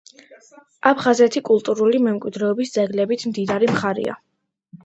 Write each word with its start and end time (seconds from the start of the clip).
აფხაზეთი 0.91 1.43
კულტურული 1.49 1.99
მემკვიდრეობის 2.07 2.75
ძეგლებით 2.79 3.27
მდიდარი 3.33 3.71
მხარეა. 3.77 4.21